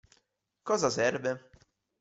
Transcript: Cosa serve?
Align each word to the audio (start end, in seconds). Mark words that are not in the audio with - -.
Cosa 0.69 0.89
serve? 0.97 1.37